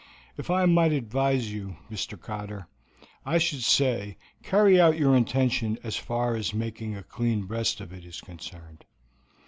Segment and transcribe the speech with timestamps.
[0.35, 2.19] "If I might advise you, Mr.
[2.19, 2.65] Cotter,
[3.23, 7.93] I should say, carry out your intention as far as making a clean breast of
[7.93, 8.83] it is concerned.